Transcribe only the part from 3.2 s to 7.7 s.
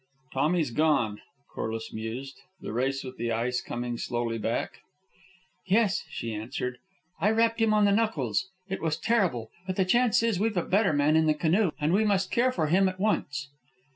ice coming slowly back. "Yes," she answered. "I rapped